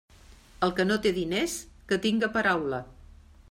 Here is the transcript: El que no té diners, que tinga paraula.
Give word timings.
El 0.67 0.73
que 0.79 0.85
no 0.91 0.97
té 1.03 1.11
diners, 1.19 1.57
que 1.93 2.01
tinga 2.07 2.33
paraula. 2.39 2.81